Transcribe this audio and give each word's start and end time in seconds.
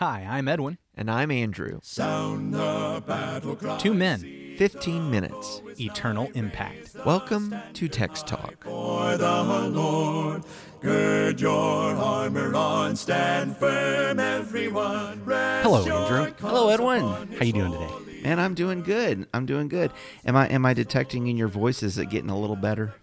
Hi, 0.00 0.24
I'm 0.30 0.46
Edwin. 0.46 0.78
And 0.94 1.10
I'm 1.10 1.32
Andrew. 1.32 1.80
Sound 1.82 2.54
the 2.54 3.02
battle 3.04 3.56
cry. 3.56 3.78
Two 3.78 3.92
men, 3.94 4.54
15 4.56 5.10
minutes. 5.10 5.60
eternal 5.80 6.30
impact. 6.34 6.94
Welcome 7.04 7.52
to 7.72 7.88
Text 7.88 8.28
Talk. 8.28 8.62
For 8.62 9.16
the 9.16 9.42
Lord, 9.42 10.44
gird 10.80 11.40
your 11.40 11.96
armor 11.96 12.54
on, 12.54 12.94
stand 12.94 13.56
firm, 13.56 14.20
everyone. 14.20 15.24
Rest 15.24 15.64
Hello, 15.66 15.80
Andrew. 15.80 16.32
Hello, 16.38 16.68
Edwin. 16.68 17.02
How 17.36 17.44
you 17.44 17.52
doing 17.52 17.72
today? 17.72 18.22
Man, 18.22 18.38
I'm 18.38 18.54
doing 18.54 18.84
good. 18.84 19.26
I'm 19.34 19.46
doing 19.46 19.66
good. 19.66 19.90
Am 20.24 20.36
I 20.36 20.46
am 20.46 20.64
I 20.64 20.74
detecting 20.74 21.26
in 21.26 21.36
your 21.36 21.48
voice 21.48 21.82
is 21.82 21.98
it 21.98 22.08
getting 22.08 22.30
a 22.30 22.38
little 22.38 22.54
better? 22.54 22.94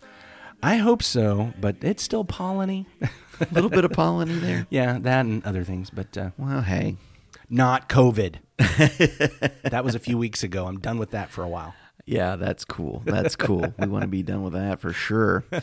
I 0.64 0.78
hope 0.78 1.04
so, 1.04 1.52
but 1.60 1.76
it's 1.82 2.04
still 2.04 2.24
polleny. 2.24 2.86
A 3.42 3.48
little 3.54 3.70
bit 3.70 3.86
of 3.86 3.92
polleny 3.92 4.40
there. 4.42 4.68
yeah, 4.70 4.98
that 5.00 5.26
and 5.26 5.46
other 5.46 5.64
things, 5.64 5.90
but 5.90 6.18
uh, 6.18 6.30
Well, 6.38 6.62
hey. 6.62 6.98
not 7.50 7.90
COVID. 7.90 8.36
that 8.58 9.82
was 9.84 9.96
a 9.96 10.00
few 10.00 10.18
weeks 10.18 10.44
ago. 10.44 10.68
I'm 10.68 10.80
done 10.80 10.98
with 10.98 11.12
that 11.12 11.30
for 11.30 11.44
a 11.44 11.48
while. 11.48 11.74
Yeah, 12.08 12.36
that's 12.36 12.66
cool. 12.66 13.02
That's 13.04 13.36
cool. 13.36 13.74
we 13.80 13.88
want 13.88 14.04
to 14.04 14.08
be 14.08 14.22
done 14.22 14.44
with 14.44 14.54
that 14.54 14.80
for 14.80 14.94
sure. 14.94 15.44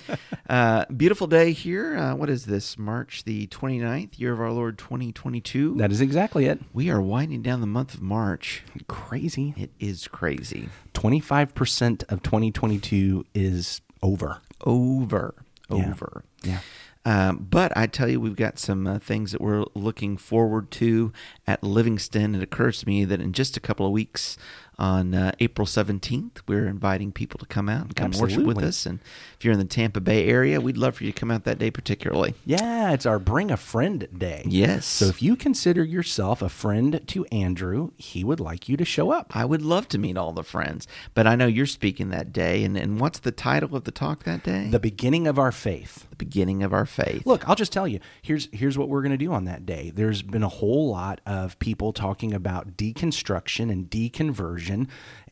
Uh, 0.49 0.85
beautiful 0.95 1.27
day 1.27 1.53
here. 1.53 1.97
Uh, 1.97 2.15
what 2.15 2.29
is 2.29 2.45
this? 2.45 2.77
March 2.77 3.25
the 3.25 3.47
29th, 3.47 4.19
year 4.19 4.35
of 4.35 4.41
our 4.41 4.51
Lord 4.51 4.77
2022. 4.77 5.77
That 5.77 5.91
is 5.91 6.03
exactly 6.03 6.45
it. 6.45 6.61
we 6.75 6.91
are 6.91 7.01
winding 7.01 7.41
down 7.41 7.63
the 7.63 7.67
month 7.67 7.95
of 7.95 8.03
March. 8.03 8.63
Crazy. 8.87 9.55
It 9.57 9.71
is 9.81 10.09
crazy. 10.09 10.69
25% 10.93 12.03
of 12.13 12.23
2022 12.23 13.25
is 13.35 13.81
over. 14.03 14.43
Over. 14.61 15.35
Yeah. 15.71 15.89
Over. 15.91 16.25
Yeah. 16.43 16.59
Um, 17.05 17.47
but 17.51 17.77
I 17.77 17.87
tell 17.87 18.09
you, 18.09 18.21
we've 18.21 18.37
got 18.37 18.59
some 18.59 18.87
uh, 18.87 18.99
things 18.99 19.33
that 19.33 19.41
we're 19.41 19.65
looking 19.75 20.17
forward 20.17 20.71
to 20.73 21.13
at 21.47 21.63
Livingston. 21.65 22.35
It 22.35 22.43
occurs 22.43 22.81
to 22.81 22.89
me 22.89 23.05
that 23.05 23.21
in 23.21 23.33
just 23.33 23.57
a 23.57 23.61
couple 23.61 23.87
of 23.87 23.93
weeks, 23.93 24.37
on 24.83 25.15
uh, 25.15 25.31
April 25.39 25.65
17th, 25.65 26.39
we're 26.49 26.67
inviting 26.67 27.13
people 27.13 27.39
to 27.39 27.47
come 27.47 27.69
out 27.69 27.83
and 27.85 27.95
come 27.95 28.11
worship 28.19 28.45
with 28.45 28.59
us. 28.59 28.85
And 28.85 28.99
if 29.39 29.45
you're 29.45 29.53
in 29.53 29.61
the 29.61 29.65
Tampa 29.65 30.01
Bay 30.01 30.27
area, 30.27 30.61
we'd 30.61 30.77
love 30.77 30.97
for 30.97 31.05
you 31.05 31.13
to 31.13 31.19
come 31.19 31.31
out 31.31 31.45
that 31.45 31.59
day 31.61 31.71
particularly. 31.71 32.35
Yeah, 32.45 32.91
it's 32.93 33.07
our 33.07 33.21
Bring 33.21 33.53
a 33.53 33.57
Friend 33.57 34.09
Day. 34.17 34.43
Yes. 34.45 34.85
So 34.85 35.07
if 35.07 35.23
you 35.23 35.37
consider 35.37 35.85
yourself 35.85 36.43
a 36.43 36.49
friend 36.49 37.01
to 37.07 37.25
Andrew, 37.27 37.93
he 37.97 38.25
would 38.25 38.41
like 38.41 38.69
you 38.69 38.77
to 38.77 38.85
show 38.85 39.13
up. 39.13 39.37
I 39.37 39.45
would 39.45 39.63
love 39.63 39.87
to 39.91 39.99
meet 39.99 40.17
all 40.17 40.33
the 40.33 40.43
friends, 40.43 40.89
but 41.15 41.29
I 41.29 41.37
know 41.37 41.47
you're 41.47 41.67
speaking 41.67 42.11
that 42.11 42.33
day. 42.33 42.65
And, 42.65 42.77
and 42.77 42.99
what's 42.99 43.21
the 43.21 43.31
title 43.31 43.77
of 43.77 43.85
the 43.85 43.93
talk 43.93 44.25
that 44.25 44.43
day? 44.43 44.67
The 44.69 44.81
beginning 44.81 45.29
of 45.29 45.39
our 45.39 45.53
faith. 45.53 46.09
the 46.11 46.17
beginning 46.17 46.65
of 46.65 46.73
our 46.73 46.87
faith. 46.87 47.25
Look, 47.25 47.49
I'll 47.49 47.55
just 47.55 47.73
tell 47.73 47.87
you. 47.87 48.01
Here's 48.21 48.49
here's 48.53 48.77
what 48.77 48.89
we're 48.89 49.03
going 49.03 49.13
to 49.13 49.17
do 49.27 49.33
on 49.33 49.45
that 49.45 49.65
day. 49.65 49.93
There's 49.95 50.23
been 50.23 50.43
a 50.43 50.49
whole 50.49 50.91
lot 50.91 51.21
of 51.25 51.57
people 51.61 51.93
talking 51.93 52.33
about 52.35 52.77
deconstruction 52.77 53.71
and 53.71 53.89
deconversion, 53.89 54.72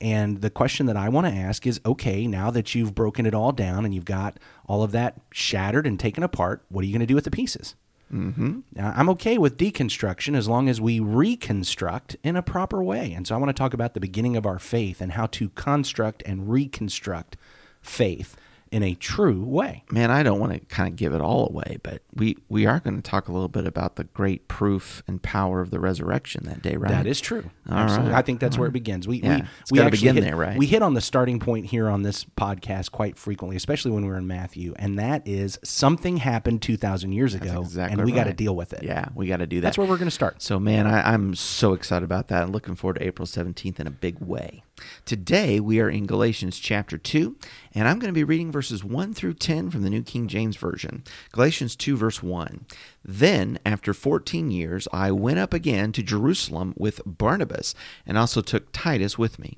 and 0.01 0.41
the 0.41 0.51
question 0.51 0.87
that 0.87 0.97
I 0.97 1.09
want 1.09 1.27
to 1.27 1.33
ask 1.33 1.67
is, 1.67 1.81
okay, 1.85 2.27
now 2.27 2.51
that 2.51 2.75
you've 2.75 2.95
broken 2.95 3.27
it 3.27 3.35
all 3.35 3.53
down 3.53 3.85
and 3.85 3.95
you've 3.95 4.05
got 4.05 4.39
all 4.67 4.83
of 4.83 4.93
that 4.93 5.21
shattered 5.33 5.87
and 5.87 5.99
taken 5.99 6.23
apart, 6.23 6.65
what 6.69 6.83
are 6.83 6.87
you 6.87 6.93
going 6.93 7.01
to 7.01 7.07
do 7.07 7.15
with 7.15 7.25
the 7.25 7.31
pieces? 7.31 7.75
Mm-hmm. 8.13 8.61
I'm 8.77 9.09
okay 9.11 9.39
with 9.39 9.57
deconstruction 9.57 10.37
as 10.37 10.49
long 10.49 10.69
as 10.69 10.81
we 10.81 10.99
reconstruct 10.99 12.17
in 12.25 12.35
a 12.35 12.43
proper 12.43 12.83
way. 12.83 13.13
And 13.13 13.27
so 13.27 13.35
I 13.35 13.39
want 13.39 13.51
to 13.51 13.55
talk 13.59 13.73
about 13.73 13.95
the 13.95 14.01
beginning 14.01 14.37
of 14.37 14.47
our 14.47 14.59
faith 14.59 15.01
and 15.01 15.13
how 15.13 15.27
to 15.27 15.51
construct 15.51 16.23
and 16.27 16.51
reconstruct 16.51 17.37
faith 17.81 18.37
in 18.71 18.83
a 18.83 18.95
true 18.95 19.45
way. 19.45 19.85
Man, 19.91 20.11
I 20.11 20.23
don't 20.23 20.39
want 20.39 20.53
to 20.53 20.61
kind 20.61 20.89
of 20.89 20.97
give 20.97 21.13
it 21.13 21.21
all 21.21 21.49
away, 21.49 21.79
but 21.83 22.03
we, 22.15 22.37
we 22.49 22.67
are 22.67 22.79
going 22.79 22.97
to 22.97 23.03
talk 23.03 23.29
a 23.29 23.33
little 23.33 23.49
bit 23.49 23.67
about 23.67 23.97
the 23.97 24.05
great 24.05 24.47
proof 24.47 25.03
and 25.09 25.21
power 25.21 25.61
of 25.61 25.71
the 25.71 25.81
resurrection 25.81 26.45
that 26.45 26.63
day, 26.63 26.77
right? 26.77 26.91
That 26.91 27.07
is 27.07 27.21
true. 27.21 27.51
All 27.69 27.79
Absolutely. 27.79 28.13
right. 28.13 28.19
I 28.19 28.23
think 28.23 28.39
that's 28.39 28.57
where 28.57 28.69
it 28.69 28.73
begins. 28.73 29.09
We 29.09 29.21
Yeah, 29.23 29.47
we, 29.71 29.83
we 29.83 29.91
begin 29.91 30.17
hit, 30.17 30.23
there, 30.23 30.37
right? 30.37 30.57
We 30.57 30.67
hit 30.67 30.83
on 30.83 30.95
the 30.95 31.01
starting 31.01 31.41
point 31.41 31.67
here 31.67 31.89
on 31.89 32.03
this 32.03 32.25
podcast 32.25 32.93
quite 32.93 33.19
frequently, 33.19 33.57
especially 33.57 33.91
when 33.91 34.07
we're 34.07 34.17
in 34.17 34.27
Matthew, 34.27 34.75
and 34.77 34.99
that 34.99 35.27
is 35.27 35.59
something 35.65 36.19
happened 36.19 36.63
two 36.63 36.77
thousand 36.77 37.13
years 37.13 37.35
ago, 37.35 37.63
exactly 37.63 37.95
and 37.99 38.05
we 38.05 38.13
got 38.13 38.25
to 38.25 38.33
deal 38.33 38.55
with 38.55 38.73
it. 38.73 38.85
Yeah, 38.85 39.09
we 39.15 39.27
got 39.27 39.39
to 39.39 39.47
do 39.47 39.61
that. 39.61 39.69
that's 39.69 39.79
where 39.79 39.87
we're 39.87 39.97
going 39.97 40.09
to 40.09 40.13
start. 40.13 40.43
So, 40.43 40.61
man, 40.61 40.87
I, 40.87 41.13
I'm 41.13 41.35
so 41.35 41.73
excited 41.73 42.05
about 42.05 42.29
that 42.29 42.45
and 42.45 42.53
looking 42.53 42.77
forward 42.77 42.99
to 42.99 43.07
April 43.07 43.27
17th 43.27 43.81
in 43.81 43.87
a 43.87 43.91
big 43.91 44.21
way. 44.21 44.63
Today, 45.05 45.61
we 45.61 45.81
are 45.81 45.89
in 45.91 46.07
Galatians 46.07 46.59
chapter 46.59 46.99
2, 46.99 47.37
and 47.75 47.89
I'm 47.89 47.99
going 47.99 48.13
to 48.13 48.19
be 48.19 48.25
reading 48.25 48.53
verses 48.53 48.85
1 48.85 49.15
through 49.15 49.35
10 49.35 49.71
from 49.71 49.83
the 49.83 49.91
New 49.91 50.03
King 50.03 50.29
James 50.29 50.57
Version. 50.57 51.05
Galatians 51.33 51.77
2, 51.77 51.97
verse 51.97 52.23
1. 52.23 52.67
Then, 53.05 53.59
after 53.65 53.95
14 53.95 54.51
years, 54.51 54.89
I 54.93 55.11
went 55.11 55.39
up 55.39 55.55
again 55.55 55.93
to 55.93 56.03
Jerusalem 56.03 56.75
with 56.77 57.01
Barnabas, 57.05 57.75
and 58.07 58.19
also 58.19 58.41
took 58.41 58.73
Titus 58.73 59.19
with 59.19 59.39
me. 59.39 59.57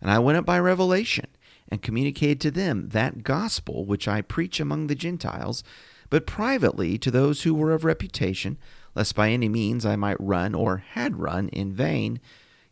And 0.00 0.10
I 0.10 0.18
went 0.18 0.38
up 0.38 0.44
by 0.44 0.58
revelation 0.58 1.26
and 1.68 1.80
communicated 1.80 2.40
to 2.40 2.50
them 2.50 2.88
that 2.90 3.22
gospel 3.22 3.84
which 3.84 4.06
I 4.06 4.20
preach 4.20 4.60
among 4.60 4.88
the 4.88 4.94
Gentiles, 4.94 5.64
but 6.10 6.26
privately 6.26 6.98
to 6.98 7.10
those 7.10 7.42
who 7.42 7.54
were 7.54 7.72
of 7.72 7.84
reputation, 7.84 8.58
lest 8.94 9.14
by 9.14 9.30
any 9.30 9.48
means 9.48 9.86
I 9.86 9.96
might 9.96 10.20
run 10.20 10.54
or 10.54 10.84
had 10.92 11.18
run 11.18 11.48
in 11.48 11.72
vain. 11.72 12.20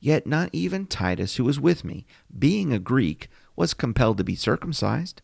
Yet 0.00 0.26
not 0.26 0.50
even 0.52 0.86
Titus, 0.86 1.36
who 1.36 1.44
was 1.44 1.60
with 1.60 1.84
me, 1.84 2.06
being 2.36 2.72
a 2.72 2.78
Greek, 2.78 3.28
was 3.54 3.74
compelled 3.74 4.16
to 4.18 4.24
be 4.24 4.34
circumcised. 4.34 5.20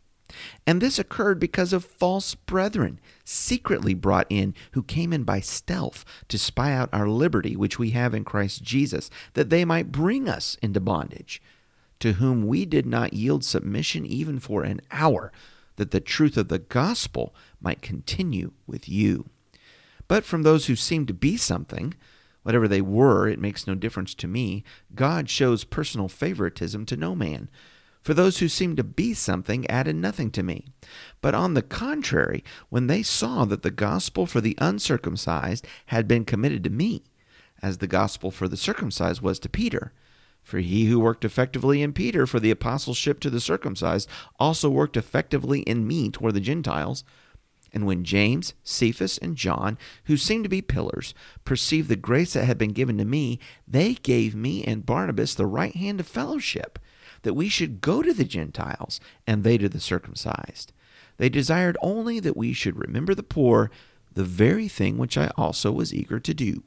And 0.66 0.80
this 0.80 0.98
occurred 0.98 1.38
because 1.38 1.72
of 1.72 1.84
false 1.84 2.34
brethren, 2.34 3.00
secretly 3.24 3.94
brought 3.94 4.26
in, 4.28 4.54
who 4.72 4.82
came 4.82 5.12
in 5.12 5.24
by 5.24 5.40
stealth 5.40 6.04
to 6.28 6.38
spy 6.38 6.72
out 6.72 6.90
our 6.92 7.08
liberty 7.08 7.56
which 7.56 7.78
we 7.78 7.90
have 7.90 8.12
in 8.12 8.24
Christ 8.24 8.62
Jesus, 8.62 9.08
that 9.34 9.50
they 9.50 9.64
might 9.64 9.92
bring 9.92 10.28
us 10.28 10.56
into 10.60 10.80
bondage, 10.80 11.40
to 12.00 12.14
whom 12.14 12.46
we 12.46 12.66
did 12.66 12.86
not 12.86 13.14
yield 13.14 13.44
submission 13.44 14.04
even 14.04 14.38
for 14.38 14.62
an 14.62 14.80
hour, 14.90 15.32
that 15.76 15.90
the 15.90 16.00
truth 16.00 16.36
of 16.36 16.48
the 16.48 16.58
gospel 16.58 17.34
might 17.60 17.80
continue 17.80 18.52
with 18.66 18.88
you. 18.88 19.26
But 20.08 20.24
from 20.24 20.42
those 20.42 20.66
who 20.66 20.76
seemed 20.76 21.08
to 21.08 21.14
be 21.14 21.36
something, 21.36 21.94
whatever 22.46 22.68
they 22.68 22.80
were, 22.80 23.26
it 23.26 23.40
makes 23.40 23.66
no 23.66 23.74
difference 23.74 24.14
to 24.14 24.28
me. 24.28 24.62
God 24.94 25.28
shows 25.28 25.64
personal 25.64 26.06
favoritism 26.06 26.86
to 26.86 26.96
no 26.96 27.16
man. 27.16 27.50
For 28.02 28.14
those 28.14 28.38
who 28.38 28.46
seemed 28.46 28.76
to 28.76 28.84
be 28.84 29.14
something 29.14 29.66
added 29.66 29.96
nothing 29.96 30.30
to 30.30 30.44
me. 30.44 30.66
But 31.20 31.34
on 31.34 31.54
the 31.54 31.62
contrary, 31.62 32.44
when 32.68 32.86
they 32.86 33.02
saw 33.02 33.46
that 33.46 33.64
the 33.64 33.72
gospel 33.72 34.26
for 34.26 34.40
the 34.40 34.54
uncircumcised 34.58 35.66
had 35.86 36.06
been 36.06 36.24
committed 36.24 36.62
to 36.62 36.70
me, 36.70 37.02
as 37.62 37.78
the 37.78 37.88
gospel 37.88 38.30
for 38.30 38.46
the 38.46 38.56
circumcised 38.56 39.20
was 39.20 39.40
to 39.40 39.48
Peter, 39.48 39.92
for 40.40 40.60
he 40.60 40.84
who 40.84 41.00
worked 41.00 41.24
effectively 41.24 41.82
in 41.82 41.92
Peter 41.92 42.28
for 42.28 42.38
the 42.38 42.52
apostleship 42.52 43.18
to 43.18 43.28
the 43.28 43.40
circumcised 43.40 44.08
also 44.38 44.70
worked 44.70 44.96
effectively 44.96 45.62
in 45.62 45.84
me 45.84 46.10
toward 46.10 46.34
the 46.34 46.40
Gentiles. 46.40 47.02
And 47.76 47.84
when 47.84 48.04
James, 48.04 48.54
Cephas, 48.64 49.18
and 49.18 49.36
John, 49.36 49.76
who 50.04 50.16
seemed 50.16 50.44
to 50.44 50.48
be 50.48 50.62
pillars, 50.62 51.12
perceived 51.44 51.90
the 51.90 51.94
grace 51.94 52.32
that 52.32 52.46
had 52.46 52.56
been 52.56 52.72
given 52.72 52.96
to 52.96 53.04
me, 53.04 53.38
they 53.68 53.92
gave 53.92 54.34
me 54.34 54.64
and 54.64 54.86
Barnabas 54.86 55.34
the 55.34 55.44
right 55.44 55.76
hand 55.76 56.00
of 56.00 56.06
fellowship, 56.06 56.78
that 57.20 57.34
we 57.34 57.50
should 57.50 57.82
go 57.82 58.00
to 58.00 58.14
the 58.14 58.24
Gentiles, 58.24 58.98
and 59.26 59.44
they 59.44 59.58
to 59.58 59.68
the 59.68 59.78
circumcised. 59.78 60.72
They 61.18 61.28
desired 61.28 61.76
only 61.82 62.18
that 62.18 62.34
we 62.34 62.54
should 62.54 62.78
remember 62.78 63.14
the 63.14 63.22
poor, 63.22 63.70
the 64.10 64.24
very 64.24 64.68
thing 64.68 64.96
which 64.96 65.18
I 65.18 65.30
also 65.36 65.70
was 65.70 65.92
eager 65.92 66.18
to 66.18 66.32
do. 66.32 66.62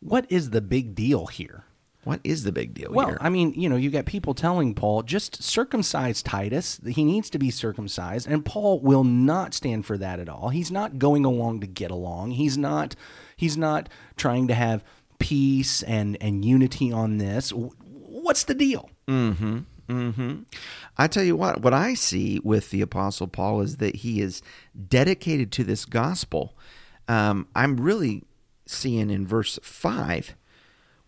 What 0.00 0.26
is 0.30 0.50
the 0.50 0.60
big 0.60 0.94
deal 0.94 1.28
here? 1.28 1.64
What 2.06 2.20
is 2.22 2.44
the 2.44 2.52
big 2.52 2.72
deal 2.72 2.92
Well, 2.92 3.08
here? 3.08 3.18
I 3.20 3.30
mean, 3.30 3.52
you 3.54 3.68
know, 3.68 3.74
you 3.74 3.90
got 3.90 4.06
people 4.06 4.32
telling 4.32 4.74
Paul 4.74 5.02
just 5.02 5.42
circumcise 5.42 6.22
Titus. 6.22 6.80
He 6.86 7.02
needs 7.02 7.28
to 7.30 7.38
be 7.40 7.50
circumcised, 7.50 8.28
and 8.28 8.44
Paul 8.44 8.78
will 8.78 9.02
not 9.02 9.54
stand 9.54 9.86
for 9.86 9.98
that 9.98 10.20
at 10.20 10.28
all. 10.28 10.50
He's 10.50 10.70
not 10.70 11.00
going 11.00 11.24
along 11.24 11.62
to 11.62 11.66
get 11.66 11.90
along. 11.90 12.30
He's 12.30 12.56
not. 12.56 12.94
He's 13.36 13.56
not 13.56 13.88
trying 14.16 14.46
to 14.46 14.54
have 14.54 14.84
peace 15.18 15.82
and 15.82 16.16
and 16.20 16.44
unity 16.44 16.92
on 16.92 17.18
this. 17.18 17.50
What's 17.50 18.44
the 18.44 18.54
deal? 18.54 18.88
Mm-hmm. 19.08 19.58
Mm-hmm. 19.88 20.42
I 20.96 21.08
tell 21.08 21.24
you 21.24 21.34
what, 21.34 21.60
what 21.60 21.74
I 21.74 21.94
see 21.94 22.38
with 22.38 22.70
the 22.70 22.82
Apostle 22.82 23.26
Paul 23.26 23.62
is 23.62 23.78
that 23.78 23.96
he 23.96 24.20
is 24.20 24.42
dedicated 24.88 25.50
to 25.52 25.64
this 25.64 25.84
gospel. 25.84 26.56
Um, 27.08 27.48
I'm 27.56 27.78
really 27.78 28.22
seeing 28.64 29.10
in 29.10 29.26
verse 29.26 29.58
5 29.60 30.36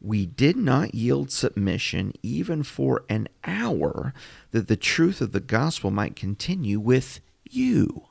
we 0.00 0.26
did 0.26 0.56
not 0.56 0.94
yield 0.94 1.30
submission 1.30 2.12
even 2.22 2.62
for 2.62 3.04
an 3.08 3.28
hour 3.44 4.12
that 4.52 4.68
the 4.68 4.76
truth 4.76 5.20
of 5.20 5.32
the 5.32 5.40
gospel 5.40 5.90
might 5.90 6.16
continue 6.16 6.78
with 6.78 7.20
you. 7.48 8.06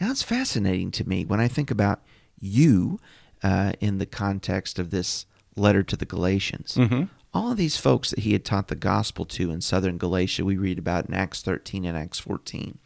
Now, 0.00 0.10
it's 0.10 0.22
fascinating 0.22 0.90
to 0.92 1.08
me 1.08 1.24
when 1.24 1.40
I 1.40 1.48
think 1.48 1.70
about 1.70 2.00
you 2.38 2.98
uh, 3.42 3.72
in 3.80 3.98
the 3.98 4.06
context 4.06 4.78
of 4.78 4.90
this 4.90 5.26
letter 5.56 5.82
to 5.82 5.96
the 5.96 6.06
Galatians. 6.06 6.76
All 7.32 7.52
of 7.52 7.58
these 7.58 7.76
folks 7.76 8.10
that 8.10 8.20
he 8.20 8.32
had 8.32 8.44
taught 8.44 8.68
the 8.68 8.74
gospel 8.74 9.24
to 9.26 9.50
in 9.50 9.60
southern 9.60 9.98
Galatia, 9.98 10.44
we 10.44 10.56
read 10.56 10.78
about 10.78 11.06
in 11.06 11.14
Acts 11.14 11.42
13 11.42 11.84
and 11.84 11.96
Acts 11.96 12.18
14. 12.18 12.78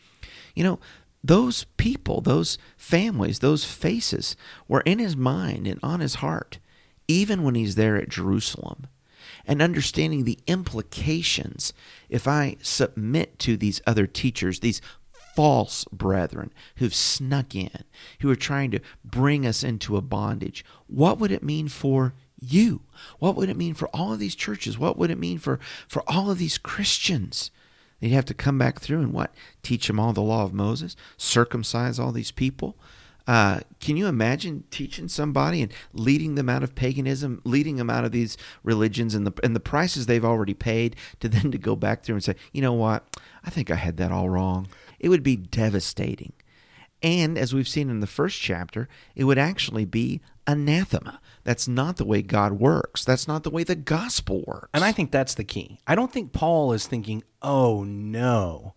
You 0.55 0.65
know, 0.65 0.81
those 1.23 1.65
people, 1.79 2.21
those 2.21 2.59
families, 2.77 3.39
those 3.39 3.65
faces 3.65 4.37
were 4.69 4.83
in 4.83 4.99
his 4.99 5.17
mind 5.17 5.67
and 5.67 5.81
on 5.83 6.01
his 6.01 6.17
heart 6.17 6.59
even 7.09 7.43
when 7.43 7.55
he's 7.55 7.75
there 7.75 7.97
at 7.97 8.09
Jerusalem, 8.09 8.87
and 9.47 9.61
understanding 9.61 10.25
the 10.25 10.39
implications 10.47 11.73
if 12.09 12.27
I 12.27 12.57
submit 12.63 13.39
to 13.41 13.57
these 13.57 13.81
other 13.87 14.07
teachers, 14.07 14.61
these 14.61 14.81
false 15.35 15.85
brethren 15.87 16.53
who've 16.77 16.95
snuck 16.95 17.55
in, 17.55 17.85
who 18.21 18.31
are 18.31 18.37
trying 18.37 18.71
to 18.71 18.81
bring 19.05 19.45
us 19.47 19.63
into 19.63 19.97
a 19.97 20.03
bondage. 20.03 20.65
What 20.87 21.19
would 21.19 21.33
it 21.33 21.43
mean 21.43 21.69
for 21.69 22.15
you? 22.41 22.83
What 23.19 23.37
would 23.37 23.49
it 23.49 23.57
mean 23.57 23.75
for 23.75 23.89
all 23.89 24.13
of 24.13 24.19
these 24.19 24.35
churches? 24.35 24.79
What 24.79 24.97
would 24.97 25.11
it 25.11 25.19
mean 25.19 25.39
for, 25.39 25.59
for 25.89 26.03
all 26.07 26.31
of 26.31 26.39
these 26.39 26.59
Christians? 26.59 27.51
They'd 28.01 28.11
have 28.11 28.27
to 28.27 28.35
come 28.35 28.59
back 28.59 28.81
through 28.81 29.01
and 29.01 29.13
what? 29.13 29.35
Teach 29.63 29.87
them 29.87 29.99
all 29.99 30.13
the 30.13 30.21
law 30.21 30.45
of 30.45 30.53
Moses, 30.53 30.95
circumcise 31.17 31.99
all 31.99 32.13
these 32.13 32.31
people. 32.31 32.77
Uh, 33.27 33.61
can 33.81 33.97
you 33.97 34.07
imagine 34.07 34.65
teaching 34.71 35.09
somebody 35.09 35.63
and 35.63 35.73
leading 35.93 36.35
them 36.35 36.49
out 36.49 36.63
of 36.63 36.75
paganism, 36.75 37.41
leading 37.45 37.77
them 37.77 37.89
out 37.89 38.05
of 38.05 38.13
these 38.13 38.37
religions 38.63 39.15
and 39.15 39.27
the 39.27 39.33
and 39.43 39.57
the 39.57 39.61
prices 39.61 40.07
they've 40.07 40.25
already 40.25 40.55
paid 40.55 40.97
to 41.21 41.29
then 41.31 41.51
to 41.51 41.59
go 41.59 41.75
back 41.75 42.03
through 42.03 42.17
and 42.17 42.25
say, 42.25 42.37
you 42.53 42.61
know 42.61 42.75
what? 42.75 43.19
I 43.45 43.51
think 43.51 43.71
I 43.71 43.77
had 43.77 43.97
that 43.97 44.13
all 44.13 44.29
wrong. 44.29 44.69
It 45.01 45.09
would 45.09 45.23
be 45.23 45.37
devastating. 45.37 46.33
And 47.03 47.37
as 47.37 47.53
we've 47.53 47.69
seen 47.69 47.91
in 47.91 48.01
the 48.01 48.07
first 48.07 48.41
chapter, 48.41 48.89
it 49.15 49.25
would 49.25 49.37
actually 49.37 49.85
be 49.85 50.23
anathema. 50.47 51.21
That's 51.43 51.69
not 51.69 51.97
the 51.97 52.05
way 52.07 52.23
God 52.23 52.53
works. 52.53 53.05
That's 53.05 53.29
not 53.29 53.43
the 53.43 53.51
way 53.51 53.63
the 53.63 53.75
gospel 53.75 54.43
works. 54.47 54.71
And 54.73 54.83
I 54.83 54.93
think 54.93 55.11
that's 55.11 55.35
the 55.35 55.45
key. 55.45 55.81
I 55.87 55.95
don't 55.95 56.11
think 56.11 56.33
Paul 56.33 56.73
is 56.73 56.87
thinking, 56.87 57.23
oh 57.43 57.85
no, 57.85 58.73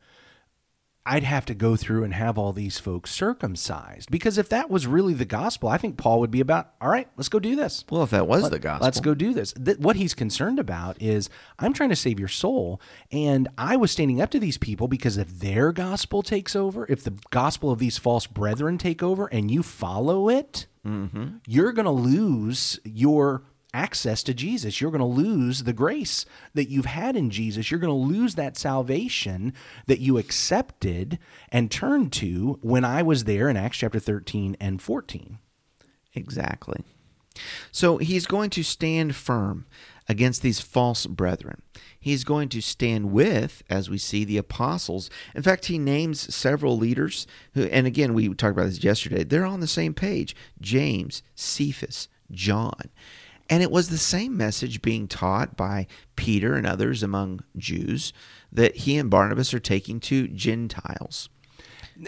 I'd 1.08 1.24
have 1.24 1.46
to 1.46 1.56
go 1.56 1.78
through 1.78 2.04
and 2.04 2.14
have 2.14 2.38
all 2.38 2.52
these 2.52 2.80
folks 2.80 3.12
circumcised. 3.12 4.12
Because 4.12 4.38
if 4.38 4.50
that 4.50 4.70
was 4.70 4.86
really 4.86 5.14
the 5.14 5.26
gospel, 5.26 5.70
I 5.70 5.78
think 5.78 5.98
Paul 5.98 6.20
would 6.20 6.32
be 6.32 6.42
about, 6.42 6.74
all 6.82 6.90
right, 6.90 7.08
let's 7.16 7.30
go 7.30 7.40
do 7.40 7.56
this. 7.56 7.86
well, 7.90 8.04
if 8.04 8.10
that 8.10 8.28
was 8.28 8.50
the 8.50 8.60
gospel, 8.60 8.86
Let's 8.86 9.00
go 9.00 9.14
do 9.16 9.34
this. 9.34 9.54
Th- 9.54 9.78
what 9.78 9.96
he's 9.96 10.14
concerned 10.14 10.60
about 10.60 11.02
is 11.02 11.30
I'm 11.60 11.72
trying 11.72 11.90
to 11.90 11.96
save 11.96 12.20
your 12.20 12.28
soul. 12.28 12.82
And 13.10 13.48
I 13.58 13.78
was 13.78 13.92
standing 13.92 14.22
up 14.22 14.32
to 14.32 14.40
these 14.40 14.58
people 14.58 14.90
because 14.90 15.18
if 15.18 15.40
their 15.40 15.72
gospel 15.72 16.22
takes 16.22 16.56
over, 16.56 16.86
if 16.90 17.04
the 17.04 17.18
gospel 17.30 17.72
of 17.72 17.80
these 17.80 17.98
false 17.98 18.28
brethren 18.28 18.78
take 18.78 19.02
over 19.02 19.28
and 19.28 19.50
you 19.50 19.64
follow 19.64 20.30
it, 20.30 20.68
mm-hmm. 20.86 21.38
you're 21.48 21.72
going 21.72 21.86
to 21.86 21.92
lose 21.92 22.82
your 22.84 23.44
access 23.78 24.24
to 24.24 24.34
Jesus. 24.34 24.82
You're 24.82 24.92
going 24.92 25.00
to 25.00 25.06
lose 25.06 25.64
the 25.64 25.74
grace 25.74 26.26
that 26.56 26.70
you've 26.70 26.86
had 26.86 27.16
in 27.16 27.30
Jesus. 27.30 27.70
You're 27.70 27.80
going 27.80 27.94
to 27.94 28.16
lose 28.16 28.34
that 28.36 28.58
salvation 28.58 29.54
that 29.86 30.00
you 30.00 30.18
accepted 30.18 31.20
and 31.50 31.70
turned 31.70 32.12
to 32.14 32.58
when 32.62 32.84
I 32.84 33.04
was 33.04 33.26
there 33.26 33.48
in 33.50 33.56
Acts 33.56 33.78
chapter 33.78 34.00
13 34.00 34.58
and 34.60 34.82
14. 34.82 35.38
Exactly. 36.16 36.84
So 37.72 37.98
he's 37.98 38.26
going 38.26 38.50
to 38.52 38.64
stand 38.64 39.16
firm 39.16 39.68
against 40.10 40.42
these 40.42 40.60
false 40.60 41.06
brethren. 41.06 41.62
He's 42.00 42.24
going 42.24 42.50
to 42.50 42.62
stand 42.62 43.12
with, 43.12 43.62
as 43.70 43.92
we 43.92 44.00
see, 44.00 44.26
the 44.26 44.38
apostles. 44.38 45.12
In 45.36 45.44
fact, 45.44 45.66
he 45.66 45.78
names 45.78 46.34
several 46.34 46.78
leaders 46.78 47.28
who, 47.54 47.66
and 47.66 47.86
again, 47.86 48.16
we 48.16 48.28
talked 48.30 48.54
about 48.58 48.66
this 48.66 48.84
yesterday, 48.84 49.24
they're 49.24 49.46
on 49.46 49.60
the 49.60 49.68
same 49.68 49.94
page 49.94 50.36
James, 50.60 51.22
Cephas, 51.36 52.08
John. 52.32 52.90
And 53.50 53.64
it 53.64 53.72
was 53.72 53.90
the 53.90 53.98
same 53.98 54.36
message 54.36 54.82
being 54.82 55.08
taught 55.08 55.56
by 55.56 55.88
Peter 56.16 56.56
and 56.56 56.68
others 56.68 57.02
among 57.04 57.44
Jews 57.56 58.12
that 58.52 58.76
he 58.78 58.98
and 58.98 59.10
Barnabas 59.10 59.54
are 59.54 59.60
taking 59.60 60.00
to 60.02 60.28
Gentiles. 60.28 61.30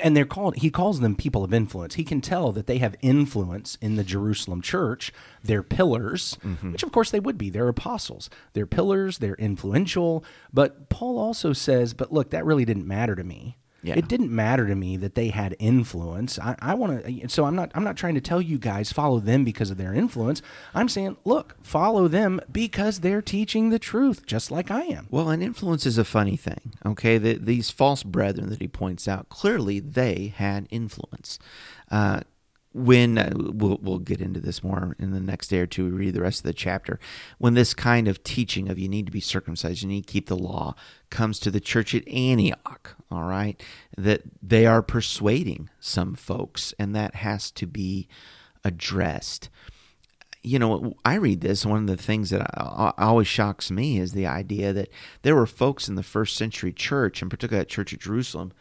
and 0.03 0.15
they're 0.15 0.25
called 0.25 0.56
he 0.57 0.69
calls 0.69 1.00
them 1.00 1.15
people 1.15 1.44
of 1.44 1.53
influence. 1.53 1.95
He 1.95 2.03
can 2.03 2.21
tell 2.21 2.51
that 2.51 2.68
they 2.68 2.77
have 2.77 2.95
influence 3.01 3.77
in 3.81 3.95
the 3.95 4.03
jerusalem 4.03 4.62
church. 4.62 5.12
They're 5.44 5.63
pillars 5.63 6.38
mm-hmm. 6.44 6.74
which 6.74 6.83
of 6.83 6.91
course 6.91 7.09
they 7.09 7.19
would 7.19 7.38
be. 7.39 7.50
They're 7.50 7.68
apostles. 7.68 8.30
They're 8.53 8.68
pillars. 8.68 9.18
They're 9.18 9.36
influential. 9.36 10.24
But 10.53 10.89
paul 10.89 11.18
also 11.18 11.53
says 11.53 11.94
but 11.95 12.13
look 12.13 12.30
that 12.30 12.45
really 12.45 12.65
didn't 12.65 12.88
matter 12.88 13.15
to 13.15 13.24
me 13.24 13.57
Yeah. 13.81 13.95
it 13.97 14.07
didn't 14.07 14.29
matter 14.31 14.67
to 14.67 14.75
me 14.75 14.97
that 14.97 15.15
they 15.15 15.29
had 15.29 15.55
influence 15.57 16.37
i, 16.39 16.55
I 16.59 16.73
want 16.73 17.05
to 17.05 17.29
so 17.29 17.45
i'm 17.45 17.55
not 17.55 17.71
i'm 17.75 17.83
not 17.83 17.95
trying 17.95 18.15
to 18.15 18.21
tell 18.21 18.41
you 18.41 18.57
guys 18.57 18.91
follow 18.91 19.19
them 19.19 19.45
because 19.45 19.71
of 19.71 19.77
their 19.77 19.93
influence 19.93 20.41
i'm 20.73 20.89
saying 20.89 21.15
look 21.23 21.55
follow 21.63 22.07
them 22.07 22.41
because 22.51 22.99
they're 22.99 23.21
teaching 23.21 23.69
the 23.69 23.79
truth 23.79 24.25
just 24.25 24.51
like 24.51 24.69
i 24.69 24.81
am 24.81 25.07
Well, 25.09 25.29
and 25.29 25.41
influence 25.41 25.85
is 25.85 25.97
a 25.97 26.03
funny 26.03 26.35
thing, 26.35 26.73
okay? 26.85 27.17
The, 27.17 27.33
these 27.35 27.69
false 27.69 28.03
brethren 28.03 28.49
that 28.49 28.59
he 28.59 28.67
points 28.67 29.07
out, 29.07 29.29
clearly 29.29 29.79
they 29.79 30.33
had 30.35 30.67
influence. 30.69 31.39
Uh, 31.89 32.21
when 32.74 33.18
uh, 33.18 33.31
we'll, 33.36 33.80
we'll 33.81 34.00
get 34.00 34.21
into 34.21 34.39
this 34.39 34.63
more 34.63 34.95
in 35.00 35.12
the 35.12 35.19
next 35.19 35.48
day 35.48 35.60
or 35.60 35.66
two, 35.66 35.86
we 35.86 35.92
read 35.92 36.13
the 36.13 36.21
rest 36.21 36.39
of 36.39 36.45
the 36.45 36.54
chapter. 36.54 37.00
When 37.38 37.56
this 37.56 37.74
kind 37.74 38.07
of 38.07 38.24
teaching 38.24 38.69
of 38.69 38.77
you 38.77 38.88
need 38.88 39.07
to 39.07 39.12
be 39.12 39.19
circumcised, 39.19 39.81
you 39.81 39.88
need 39.88 40.06
to 40.06 40.12
keep 40.12 40.27
the 40.27 40.38
law, 40.38 40.75
comes 41.10 41.39
to 41.39 41.51
the 41.51 41.60
church 41.60 41.95
at 41.95 42.07
Antioch, 42.07 42.95
all 43.12 43.24
right, 43.24 43.62
that 43.98 44.21
they 44.42 44.66
are 44.66 44.83
persuading 44.83 45.69
some 45.80 46.13
folks, 46.13 46.74
and 46.77 46.95
that 46.95 47.16
has 47.16 47.50
to 47.51 47.66
be 47.66 48.07
addressed 48.63 49.50
you 50.41 50.57
know, 50.57 50.94
I 51.03 51.15
read 51.15 51.41
this. 51.41 51.65
One 51.65 51.81
of 51.81 51.88
the 51.88 52.01
things 52.01 52.30
that 52.30 52.50
always 52.97 53.27
shocks 53.27 53.69
me 53.69 54.00
is 54.00 54.13
the 54.13 54.27
idea 54.27 54.71
that 54.74 54.89
there 55.21 55.36
were 55.36 55.45
folks 55.45 55.89
in 55.89 55.95
the 55.95 56.03
first 56.03 56.36
century 56.36 56.71
church, 56.71 57.21
and 57.21 57.30
particularly 57.30 57.63
that 57.63 57.69
church 57.69 57.91
of 57.91 58.00
Jerusalem, 58.00 58.53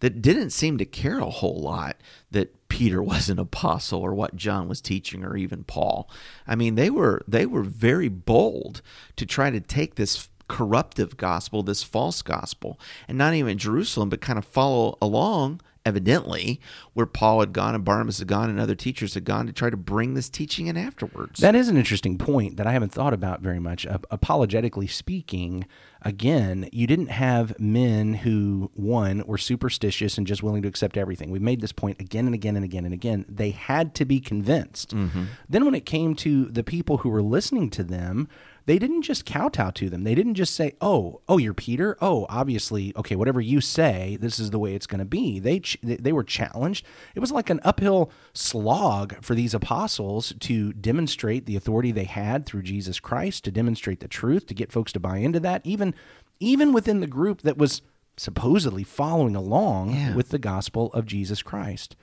that 0.00 0.20
didn't 0.20 0.50
seem 0.50 0.78
to 0.78 0.84
care 0.84 1.20
a 1.20 1.30
whole 1.30 1.60
lot 1.60 1.96
that 2.30 2.68
Peter 2.68 3.02
was 3.02 3.30
an 3.30 3.38
apostle 3.38 4.00
or 4.00 4.14
what 4.14 4.36
John 4.36 4.68
was 4.68 4.80
teaching 4.80 5.24
or 5.24 5.36
even 5.36 5.64
Paul. 5.64 6.10
I 6.46 6.54
mean, 6.54 6.74
they 6.74 6.90
were 6.90 7.22
they 7.26 7.46
were 7.46 7.62
very 7.62 8.08
bold 8.08 8.82
to 9.16 9.24
try 9.24 9.50
to 9.50 9.60
take 9.60 9.94
this 9.94 10.28
corruptive 10.48 11.16
gospel, 11.16 11.62
this 11.62 11.82
false 11.82 12.20
gospel, 12.20 12.78
and 13.08 13.16
not 13.16 13.32
even 13.32 13.56
Jerusalem, 13.56 14.10
but 14.10 14.20
kind 14.20 14.38
of 14.38 14.44
follow 14.44 14.98
along 15.00 15.62
evidently, 15.84 16.60
where 16.92 17.06
Paul 17.06 17.40
had 17.40 17.52
gone 17.52 17.74
and 17.74 17.84
Barnabas 17.84 18.18
had 18.18 18.28
gone 18.28 18.50
and 18.50 18.60
other 18.60 18.74
teachers 18.74 19.14
had 19.14 19.24
gone 19.24 19.46
to 19.46 19.52
try 19.52 19.70
to 19.70 19.76
bring 19.76 20.14
this 20.14 20.28
teaching 20.28 20.66
in 20.66 20.76
afterwards. 20.76 21.40
That 21.40 21.54
is 21.54 21.68
an 21.68 21.76
interesting 21.76 22.18
point 22.18 22.56
that 22.56 22.66
I 22.66 22.72
haven't 22.72 22.92
thought 22.92 23.12
about 23.12 23.40
very 23.40 23.58
much. 23.58 23.86
Uh, 23.86 23.98
apologetically 24.10 24.86
speaking, 24.86 25.66
again, 26.04 26.68
you 26.72 26.86
didn't 26.86 27.08
have 27.08 27.58
men 27.58 28.14
who, 28.14 28.70
one, 28.74 29.22
were 29.26 29.38
superstitious 29.38 30.18
and 30.18 30.26
just 30.26 30.42
willing 30.42 30.62
to 30.62 30.68
accept 30.68 30.96
everything. 30.96 31.30
We've 31.30 31.42
made 31.42 31.60
this 31.60 31.72
point 31.72 32.00
again 32.00 32.26
and 32.26 32.34
again 32.34 32.56
and 32.56 32.64
again 32.64 32.84
and 32.84 32.94
again. 32.94 33.24
They 33.28 33.50
had 33.50 33.94
to 33.96 34.04
be 34.04 34.20
convinced. 34.20 34.94
Mm-hmm. 34.94 35.24
Then, 35.48 35.64
when 35.64 35.74
it 35.74 35.86
came 35.86 36.14
to 36.16 36.46
the 36.46 36.64
people 36.64 36.98
who 36.98 37.08
were 37.08 37.22
listening 37.22 37.70
to 37.70 37.84
them, 37.84 38.28
they 38.66 38.78
didn't 38.78 39.02
just 39.02 39.26
kowtow 39.26 39.70
to 39.70 39.90
them. 39.90 40.04
They 40.04 40.14
didn't 40.14 40.34
just 40.34 40.54
say, 40.54 40.74
"Oh, 40.80 41.20
oh, 41.28 41.38
you're 41.38 41.54
Peter. 41.54 41.96
Oh, 42.00 42.26
obviously, 42.28 42.92
okay, 42.96 43.16
whatever 43.16 43.40
you 43.40 43.60
say, 43.60 44.16
this 44.20 44.38
is 44.38 44.50
the 44.50 44.58
way 44.58 44.74
it's 44.74 44.86
going 44.86 45.00
to 45.00 45.04
be." 45.04 45.38
They 45.40 45.60
ch- 45.60 45.78
they 45.82 46.12
were 46.12 46.24
challenged. 46.24 46.84
It 47.14 47.20
was 47.20 47.32
like 47.32 47.50
an 47.50 47.60
uphill 47.64 48.10
slog 48.34 49.22
for 49.22 49.34
these 49.34 49.54
apostles 49.54 50.32
to 50.40 50.72
demonstrate 50.74 51.46
the 51.46 51.56
authority 51.56 51.92
they 51.92 52.04
had 52.04 52.46
through 52.46 52.62
Jesus 52.62 53.00
Christ, 53.00 53.44
to 53.44 53.50
demonstrate 53.50 54.00
the 54.00 54.08
truth, 54.08 54.46
to 54.46 54.54
get 54.54 54.72
folks 54.72 54.92
to 54.92 55.00
buy 55.00 55.18
into 55.18 55.40
that, 55.40 55.62
even 55.64 55.91
even 56.40 56.72
within 56.72 57.00
the 57.00 57.06
group 57.06 57.42
that 57.42 57.56
was 57.58 57.82
supposedly 58.16 58.84
following 58.84 59.34
along 59.36 59.94
Yeah. 59.94 60.14
with 60.14 60.28
the 60.30 60.38
gospel 60.38 60.92
of 60.92 61.06
Jesus 61.06 61.42
Christ. 61.42 61.96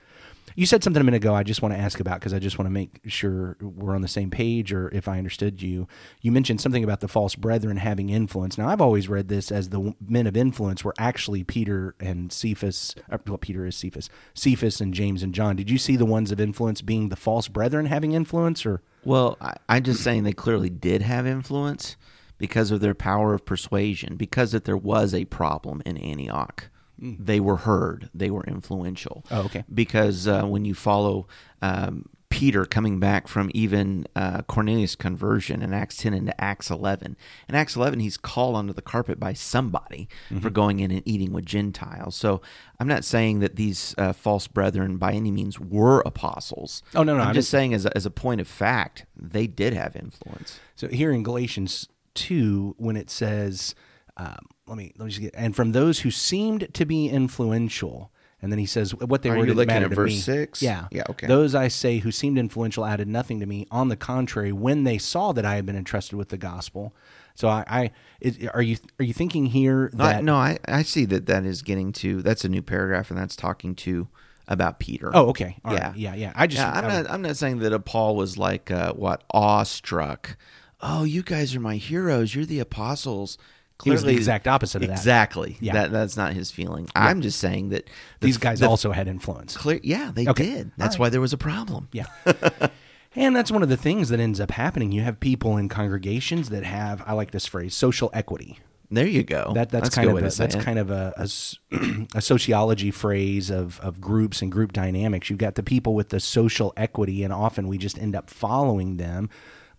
You 0.56 0.66
said 0.66 0.84
something 0.84 1.00
a 1.00 1.04
minute 1.04 1.18
ago 1.18 1.36
I 1.36 1.44
just 1.44 1.62
want 1.62 1.76
to 1.76 1.80
ask 1.80 2.00
about 2.00 2.20
because 2.20 2.34
I 2.34 2.40
just 2.40 2.58
want 2.58 2.66
to 2.66 2.72
make 2.72 3.00
sure 3.06 3.56
we're 3.62 3.94
on 3.96 4.02
the 4.02 4.08
same 4.08 4.32
page 4.32 4.74
or 4.74 4.90
if 4.90 5.08
I 5.08 5.20
understood 5.20 5.62
you. 5.62 5.88
You 6.22 6.32
mentioned 6.32 6.60
something 6.60 6.84
about 6.84 7.02
the 7.02 7.08
false 7.08 7.36
brethren 7.36 7.78
having 7.78 8.10
influence. 8.10 8.58
Now, 8.58 8.68
I've 8.68 8.82
always 8.82 9.08
read 9.08 9.28
this 9.28 9.52
as 9.52 9.70
the 9.70 9.94
men 10.06 10.26
of 10.26 10.36
influence 10.36 10.84
were 10.84 10.96
actually 10.98 11.44
Peter 11.44 11.94
and 12.00 12.34
Cephas. 12.34 12.96
uh, 13.12 13.20
Well, 13.28 13.38
Peter 13.38 13.66
is 13.68 13.76
Cephas. 13.76 14.10
Cephas 14.34 14.82
and 14.82 14.92
James 14.94 15.22
and 15.22 15.34
John. 15.36 15.56
Did 15.56 15.70
you 15.70 15.78
see 15.78 15.96
the 15.96 16.06
ones 16.06 16.32
of 16.32 16.42
influence 16.42 16.82
being 16.82 17.10
the 17.10 17.16
false 17.16 17.48
brethren 17.48 17.86
having 17.86 18.14
influence 18.14 18.66
or? 18.66 18.82
Well, 19.06 19.38
I, 19.40 19.56
I'm 19.70 19.84
just 19.84 20.04
saying 20.04 20.24
they 20.24 20.34
clearly 20.34 20.72
did 20.72 21.04
have 21.04 21.28
influence 21.28 21.96
because 22.40 22.72
of 22.72 22.80
their 22.80 22.96
power 22.96 23.36
of 23.36 23.46
persuasion, 23.46 24.16
because 24.16 24.52
that 24.54 24.66
there 24.66 24.76
was 24.78 25.14
a 25.14 25.26
problem 25.26 25.84
in 25.86 25.98
Antioch. 25.98 26.70
They 27.02 27.40
were 27.40 27.58
heard. 27.58 28.10
They 28.14 28.30
were 28.30 28.44
influential. 28.44 29.24
Oh, 29.32 29.44
okay. 29.44 29.64
Because 29.74 30.28
uh, 30.28 30.44
when 30.46 30.66
you 30.66 30.74
follow 30.74 31.28
um, 31.62 32.10
Peter 32.30 32.66
coming 32.66 33.00
back 33.00 33.30
from 33.30 33.50
even 33.54 34.06
uh, 34.18 34.42
Cornelius' 34.42 34.96
conversion 34.96 35.62
in 35.62 35.74
Acts 35.74 35.96
10 35.96 36.14
into 36.14 36.42
Acts 36.42 36.70
11, 36.70 37.16
in 37.48 37.56
Acts 37.56 37.78
11, 37.78 38.02
he's 38.02 38.18
called 38.18 38.58
onto 38.58 38.74
the 38.74 38.82
carpet 38.82 39.18
by 39.18 39.32
somebody 39.32 40.10
Mm-hmm. 40.30 40.40
for 40.40 40.50
going 40.50 40.82
in 40.82 40.92
and 40.92 41.02
eating 41.06 41.32
with 41.32 41.46
Gentiles. 41.46 42.18
So 42.18 42.42
I'm 42.82 42.88
not 42.88 43.06
saying 43.06 43.40
that 43.40 43.56
these 43.56 43.96
uh, 43.98 44.12
false 44.12 44.48
brethren 44.48 44.98
by 44.98 45.14
any 45.14 45.32
means 45.32 45.58
were 45.58 46.02
apostles. 46.02 46.84
Oh, 46.96 47.04
no, 47.04 47.16
no, 47.16 47.24
I'm 47.24 47.30
I 47.30 47.34
just 47.34 47.50
saying 47.50 47.74
as 47.74 47.86
a, 47.86 47.96
as 47.96 48.06
a 48.06 48.12
point 48.12 48.42
of 48.42 48.48
fact, 48.50 49.06
they 49.16 49.48
did 49.48 49.72
have 49.74 49.96
influence. 49.96 50.60
So 50.76 50.90
here 50.90 51.12
in 51.14 51.24
Galatians 51.24 51.88
two, 52.16 52.76
when 52.78 52.96
it 52.96 53.10
says, 53.10 53.76
um, 54.18 54.46
"Let 54.68 54.78
me 54.78 54.92
let 54.98 55.06
me 55.06 55.12
just 55.12 55.22
get," 55.22 55.34
and 55.36 55.56
from 55.56 55.72
those 55.72 56.00
who 56.00 56.12
seemed 56.12 56.74
to 56.74 56.86
be 56.86 57.08
influential 57.08 58.12
And 58.42 58.54
then 58.54 58.60
he 58.60 58.66
says, 58.66 58.96
"What 58.96 59.22
they 59.22 59.30
Are 59.32 59.38
were 59.38 59.46
you 59.46 59.54
looking 59.54 59.76
at 59.76 59.90
verse 59.92 60.12
me." 60.12 60.18
six? 60.18 60.62
Yeah, 60.62 60.88
Yeah, 60.92 61.04
okay. 61.10 61.28
Those 61.28 61.54
I 61.56 61.68
say 61.68 61.98
who 61.98 62.10
seemed 62.12 62.38
influential 62.38 62.86
added 62.86 63.08
nothing 63.10 63.42
to 63.42 63.46
me. 63.46 63.68
On 63.70 63.90
the 63.90 63.98
contrary, 63.98 64.54
when 64.54 64.86
they 64.86 64.98
saw 64.98 65.34
that 65.34 65.46
I 65.46 65.56
had 65.56 65.66
been 65.66 65.76
entrusted 65.76 66.18
with 66.18 66.30
the 66.30 66.38
gospel, 66.38 66.96
so 67.36 67.50
I, 67.50 67.66
I 67.68 67.92
it, 68.22 68.50
are 68.54 68.62
you 68.62 68.78
are 68.98 69.04
you 69.04 69.12
thinking 69.14 69.48
here 69.48 69.92
I, 69.94 69.98
that 69.98 70.24
no, 70.24 70.36
I, 70.36 70.58
I 70.66 70.84
see 70.84 71.04
that 71.06 71.26
that 71.26 71.44
is 71.44 71.62
getting 71.62 71.92
to 71.94 72.22
that's 72.22 72.46
a 72.46 72.50
new 72.50 72.62
paragraph, 72.62 73.10
and 73.10 73.20
that's 73.20 73.36
talking 73.36 73.76
to 73.76 74.08
about 74.48 74.80
Peter. 74.80 75.12
Oh, 75.14 75.28
okay. 75.32 75.58
All 75.66 75.74
yeah, 75.74 75.90
right. 75.90 75.98
Yeah, 75.98 76.16
yeah. 76.16 76.32
I 76.34 76.48
just 76.48 76.60
yeah, 76.62 76.72
I'm 76.72 76.86
I- 76.86 77.02
not 77.02 77.10
I'm 77.12 77.22
not 77.22 77.36
saying 77.36 77.60
that 77.60 77.74
uh, 77.74 77.80
Paul 77.80 78.16
was 78.16 78.38
like 78.38 78.72
uh, 78.72 78.94
what 78.94 79.26
awestruck. 79.32 80.38
Oh, 80.82 81.04
you 81.04 81.24
guys 81.24 81.56
are 81.56 81.60
my 81.60 81.76
heroes. 81.76 82.34
You're 82.34 82.46
the 82.46 82.60
apostles. 82.60 83.38
He 83.84 83.92
was 83.92 84.04
the 84.04 84.12
exact 84.12 84.48
opposite 84.48 84.82
of 84.82 84.90
that. 84.90 84.94
Exactly. 84.94 85.58
Yeah. 85.62 85.74
That 85.74 85.92
that's 85.92 86.18
not 86.18 86.34
his 86.34 86.52
feeling. 86.52 86.90
I'm 86.96 87.22
just 87.22 87.40
saying 87.40 87.70
that 87.70 87.86
the- 88.20 88.28
these 88.28 88.38
guys 88.38 88.60
the 88.60 88.68
also 88.70 88.92
had 88.92 89.08
influence. 89.08 89.56
clear. 89.56 89.80
Yeah, 89.84 90.12
they 90.14 90.28
Okay. 90.28 90.44
did. 90.46 90.72
That's 90.78 90.96
right. 90.96 91.00
why 91.06 91.10
there 91.10 91.22
was 91.22 91.32
a 91.32 91.38
problem. 91.38 91.88
Yeah. 91.94 92.06
and 93.16 93.34
that's 93.36 93.52
one 93.52 93.64
of 93.64 93.70
the 93.70 93.78
things 93.78 94.10
that 94.10 94.20
ends 94.20 94.40
up 94.42 94.52
happening. 94.52 94.92
You 94.92 95.02
have 95.04 95.20
people 95.22 95.56
in 95.58 95.70
congregations 95.70 96.50
that 96.50 96.64
have, 96.66 97.02
I 97.08 97.14
like 97.14 97.32
this 97.32 97.46
phrase, 97.46 97.74
social 97.74 98.10
equity. 98.14 98.60
There 98.92 99.08
you 99.08 99.24
go. 99.24 99.52
That 99.54 99.70
that's, 99.70 99.90
a 99.90 99.92
kind 99.92 100.10
of 100.10 100.18
a, 100.18 100.22
that's 100.22 100.56
it. 100.56 100.60
kind 100.62 100.80
of 100.80 100.90
a, 100.90 101.14
a 101.16 101.30
a 102.16 102.22
sociology 102.22 102.90
phrase 102.92 103.52
of 103.52 103.80
of 103.82 104.02
groups 104.02 104.42
and 104.42 104.52
group 104.52 104.74
dynamics. 104.74 105.30
You've 105.30 105.38
got 105.38 105.54
the 105.56 105.62
people 105.64 105.94
with 105.94 106.10
the 106.10 106.20
social 106.20 106.74
equity, 106.76 107.24
and 107.24 107.32
often 107.32 107.68
we 107.68 107.78
just 107.78 108.00
end 108.00 108.16
up 108.16 108.30
following 108.32 108.98
them. 108.98 109.30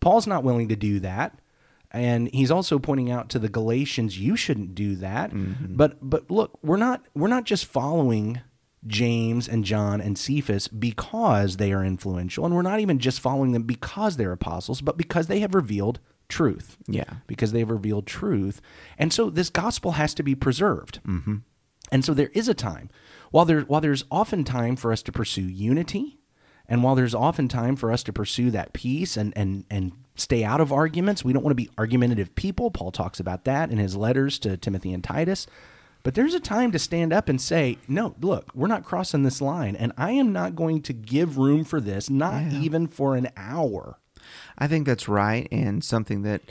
Paul's 0.01 0.27
not 0.27 0.45
willing 0.45 0.69
to 0.69 0.77
do 0.77 1.01
that, 1.01 1.39
and 1.91 2.29
he's 2.33 2.51
also 2.51 2.79
pointing 2.79 3.11
out 3.11 3.29
to 3.31 3.39
the 3.39 3.49
Galatians, 3.49 4.19
you 4.19 4.37
shouldn't 4.37 4.75
do 4.75 4.97
that. 4.97 5.31
Mm-hmm. 5.33 5.77
But 5.77 5.99
but 6.01 6.31
look, 6.31 6.59
we're 6.63 6.77
not 6.77 7.05
we're 7.15 7.29
not 7.29 7.45
just 7.45 7.67
following 7.67 8.41
James 8.87 9.47
and 9.49 9.65
John 9.65 10.01
and 10.01 10.17
Cephas 10.17 10.69
because 10.69 11.59
they 11.59 11.73
are 11.73 11.85
influential, 11.85 12.47
and 12.47 12.55
we're 12.55 12.63
not 12.63 12.81
even 12.81 12.99
just 12.99 13.21
following 13.21 13.53
them 13.53 13.65
because 13.65 14.17
they're 14.17 14.33
apostles, 14.33 14.81
but 14.81 14.97
because 14.97 15.27
they 15.27 15.41
have 15.41 15.55
revealed 15.55 16.01
truth 16.29 16.79
Yeah. 16.87 17.15
because 17.27 17.51
they've 17.51 17.69
revealed 17.69 18.07
truth. 18.07 18.61
And 18.97 19.13
so 19.13 19.31
this 19.31 19.51
gospel 19.51 19.93
has 19.93 20.15
to 20.15 20.23
be 20.23 20.37
preserved. 20.37 21.01
Mm-hmm. 21.05 21.39
And 21.91 22.05
so 22.05 22.15
there 22.15 22.31
is 22.35 22.49
a 22.49 22.55
time. 22.55 22.89
While, 23.33 23.45
there, 23.45 23.63
while 23.63 23.81
there's 23.81 24.05
often 24.13 24.45
time 24.45 24.77
for 24.77 24.93
us 24.93 25.03
to 25.03 25.13
pursue 25.13 25.43
unity, 25.43 26.20
and 26.71 26.85
while 26.85 26.95
there's 26.95 27.15
often 27.17 27.49
time 27.49 27.75
for 27.75 27.91
us 27.93 28.05
to 28.05 28.13
pursue 28.13 28.53
that 28.53 28.73
peace 28.73 29.17
and, 29.17 29.33
and, 29.37 29.65
and 29.69 29.93
stay 30.15 30.45
out 30.45 30.61
of 30.61 30.73
arguments, 30.73 31.25
we 31.25 31.33
don't 31.33 31.43
want 31.43 31.51
to 31.51 31.63
be 31.63 31.69
argumentative 31.77 32.35
people. 32.37 32.71
Paul 32.71 32.93
talks 32.93 33.19
about 33.19 33.45
that 33.45 33.73
in 33.73 33.79
his 33.79 33.97
letters 33.97 34.39
to 34.39 34.57
Timothy 34.57 34.93
and 34.93 35.03
Titus. 35.03 35.49
But 36.05 36.15
there's 36.15 36.33
a 36.33 36.41
time 36.41 36.71
to 36.71 36.79
stand 36.79 37.13
up 37.13 37.29
and 37.29 37.41
say, 37.41 37.77
no, 37.89 38.15
look, 38.21 38.53
we're 38.55 38.69
not 38.69 38.85
crossing 38.85 39.25
this 39.25 39.43
line, 39.43 39.77
and 39.77 39.93
I 39.99 40.13
am 40.13 40.33
not 40.33 40.57
going 40.57 40.81
to 40.83 40.95
give 40.95 41.37
room 41.37 41.65
for 41.65 41.81
this, 41.81 42.09
not 42.09 42.53
even 42.53 42.87
for 42.87 43.17
an 43.17 43.29
hour. 43.37 43.99
I 44.57 44.67
think 44.67 44.87
that's 44.87 45.09
right, 45.09 45.47
and 45.51 45.85
something 45.85 46.23
that 46.23 46.43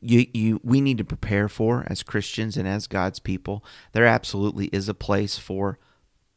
you 0.00 0.26
you 0.32 0.60
we 0.64 0.80
need 0.80 0.98
to 0.98 1.04
prepare 1.04 1.48
for 1.48 1.84
as 1.88 2.02
Christians 2.02 2.56
and 2.56 2.66
as 2.66 2.86
God's 2.86 3.18
people. 3.18 3.64
There 3.92 4.06
absolutely 4.06 4.66
is 4.68 4.88
a 4.88 4.94
place 4.94 5.38
for 5.38 5.78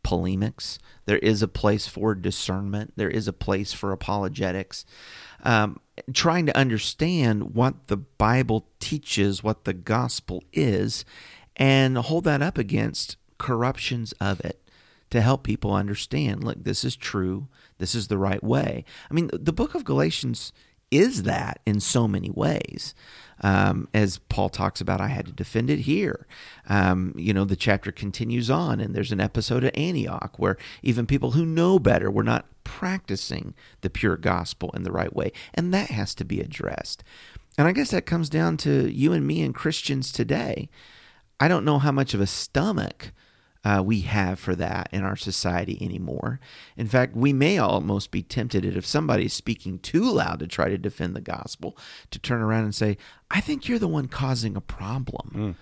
polemics. 0.03 0.79
There 1.05 1.17
is 1.17 1.41
a 1.41 1.47
place 1.47 1.87
for 1.87 2.15
discernment. 2.15 2.93
There 2.95 3.09
is 3.09 3.27
a 3.27 3.33
place 3.33 3.73
for 3.73 3.91
apologetics. 3.91 4.85
Um, 5.43 5.79
trying 6.13 6.45
to 6.47 6.57
understand 6.57 7.55
what 7.55 7.87
the 7.87 7.97
Bible 7.97 8.67
teaches, 8.79 9.43
what 9.43 9.65
the 9.65 9.73
gospel 9.73 10.43
is, 10.53 11.05
and 11.55 11.97
hold 11.97 12.23
that 12.25 12.41
up 12.41 12.57
against 12.57 13.17
corruptions 13.37 14.13
of 14.13 14.39
it 14.41 14.61
to 15.09 15.21
help 15.21 15.43
people 15.43 15.73
understand 15.73 16.43
look 16.43 16.63
this 16.63 16.83
is 16.83 16.95
true 16.95 17.47
this 17.79 17.95
is 17.95 18.07
the 18.07 18.17
right 18.17 18.43
way 18.43 18.85
i 19.09 19.13
mean 19.13 19.29
the 19.33 19.51
book 19.51 19.75
of 19.75 19.83
galatians 19.83 20.53
is 20.91 21.23
that 21.23 21.59
in 21.65 21.79
so 21.79 22.07
many 22.07 22.29
ways. 22.29 22.93
Um, 23.43 23.87
as 23.91 24.19
paul 24.19 24.49
talks 24.49 24.81
about 24.81 25.01
i 25.01 25.07
had 25.07 25.25
to 25.25 25.31
defend 25.31 25.71
it 25.71 25.79
here. 25.79 26.27
Um, 26.69 27.15
you 27.17 27.33
know 27.33 27.43
the 27.43 27.55
chapter 27.55 27.91
continues 27.91 28.51
on 28.51 28.79
and 28.79 28.93
there's 28.93 29.11
an 29.11 29.19
episode 29.19 29.63
at 29.63 29.75
antioch 29.75 30.37
where 30.37 30.57
even 30.83 31.07
people 31.07 31.31
who 31.31 31.43
know 31.43 31.79
better 31.79 32.11
were 32.11 32.23
not 32.23 32.45
practicing 32.63 33.55
the 33.81 33.89
pure 33.89 34.15
gospel 34.15 34.69
in 34.75 34.83
the 34.83 34.91
right 34.91 35.15
way 35.15 35.31
and 35.55 35.73
that 35.73 35.89
has 35.89 36.13
to 36.15 36.25
be 36.25 36.39
addressed. 36.39 37.03
And 37.57 37.67
i 37.67 37.71
guess 37.71 37.89
that 37.91 38.05
comes 38.05 38.29
down 38.29 38.57
to 38.57 38.87
you 38.87 39.11
and 39.11 39.25
me 39.25 39.41
and 39.41 39.55
christians 39.55 40.11
today. 40.11 40.69
I 41.39 41.47
don't 41.47 41.65
know 41.65 41.79
how 41.79 41.91
much 41.91 42.13
of 42.13 42.21
a 42.21 42.27
stomach 42.27 43.11
uh, 43.63 43.81
we 43.85 44.01
have 44.01 44.39
for 44.39 44.55
that 44.55 44.89
in 44.91 45.03
our 45.03 45.15
society 45.15 45.77
anymore. 45.81 46.39
In 46.75 46.87
fact, 46.87 47.15
we 47.15 47.31
may 47.31 47.57
almost 47.59 48.09
be 48.09 48.23
tempted 48.23 48.65
if 48.65 48.85
somebody 48.85 49.25
is 49.25 49.33
speaking 49.33 49.77
too 49.79 50.11
loud 50.11 50.39
to 50.39 50.47
try 50.47 50.69
to 50.69 50.77
defend 50.77 51.15
the 51.15 51.21
gospel 51.21 51.77
to 52.09 52.19
turn 52.19 52.41
around 52.41 52.63
and 52.63 52.75
say, 52.75 52.97
"I 53.29 53.39
think 53.39 53.67
you're 53.67 53.79
the 53.79 53.87
one 53.87 54.07
causing 54.07 54.55
a 54.55 54.61
problem." 54.61 55.55